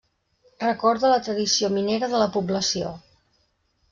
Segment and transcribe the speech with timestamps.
[0.61, 2.95] Record de la tradició minera de la població.